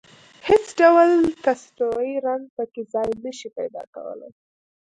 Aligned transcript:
هېڅ 0.47 0.65
ډول 0.79 1.11
تصنعي 1.45 2.13
رنګ 2.27 2.43
په 2.55 2.63
کې 2.71 2.81
ځای 2.93 3.09
نشي 3.23 3.49
پيدا 3.57 3.83
کولای. 3.95 4.31